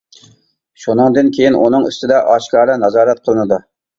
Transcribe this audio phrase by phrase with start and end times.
[0.85, 3.63] شۇنىڭدىن كېيىن، ئۇنىڭ ئۈستىدە ئاشكارا نازارەت قىلىنىدۇ.